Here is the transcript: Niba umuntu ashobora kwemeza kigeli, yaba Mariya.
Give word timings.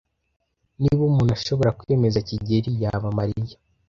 Niba 0.81 1.01
umuntu 1.09 1.31
ashobora 1.37 1.75
kwemeza 1.79 2.25
kigeli, 2.27 2.69
yaba 2.83 3.07
Mariya. 3.17 3.55